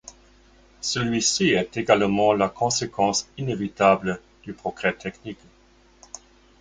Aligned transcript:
Celui-ci 0.81 1.49
est 1.51 1.77
également 1.77 2.33
la 2.33 2.49
conséquence 2.49 3.29
inévitable 3.37 4.19
du 4.43 4.51
progrès 4.51 4.93
technique. 4.93 5.37